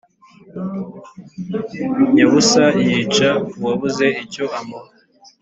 Nyabusa 2.15 2.63
yica 2.87 3.29
uwabuze 3.57 4.05
icyo 4.23 4.45
amuha 4.59 4.89